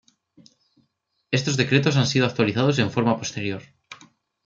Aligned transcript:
Estos 1.29 1.57
decretos 1.57 1.95
han 1.95 2.07
sido 2.07 2.25
actualizados 2.25 2.79
en 2.79 2.89
forma 2.89 3.19
posterior. 3.19 3.61